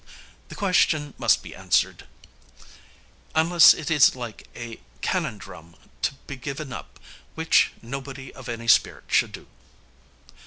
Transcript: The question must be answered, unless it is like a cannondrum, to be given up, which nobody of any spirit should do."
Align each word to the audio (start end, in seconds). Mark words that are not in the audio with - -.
The 0.47 0.55
question 0.55 1.13
must 1.19 1.43
be 1.43 1.53
answered, 1.55 2.07
unless 3.35 3.75
it 3.75 3.91
is 3.91 4.15
like 4.15 4.47
a 4.55 4.79
cannondrum, 5.01 5.75
to 6.01 6.15
be 6.25 6.37
given 6.37 6.73
up, 6.73 6.99
which 7.35 7.71
nobody 7.83 8.33
of 8.33 8.49
any 8.49 8.67
spirit 8.67 9.03
should 9.09 9.31
do." 9.31 9.45